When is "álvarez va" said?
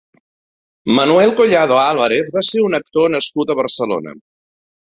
1.83-2.45